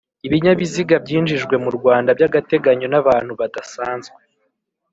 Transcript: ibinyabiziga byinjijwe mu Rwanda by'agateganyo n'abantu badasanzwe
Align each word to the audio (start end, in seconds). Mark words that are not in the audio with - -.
ibinyabiziga 0.27 0.95
byinjijwe 1.05 1.55
mu 1.63 1.69
Rwanda 1.77 2.09
by'agateganyo 2.17 2.87
n'abantu 2.89 3.31
badasanzwe 3.39 4.17